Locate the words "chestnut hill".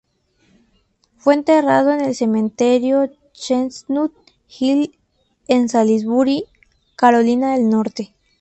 3.33-4.97